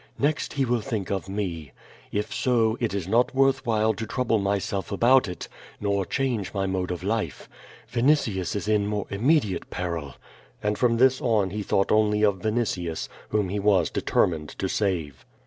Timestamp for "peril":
9.69-10.15